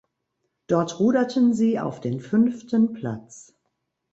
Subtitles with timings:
[0.65, 3.53] Dort ruderten sie auf den fünften Platz.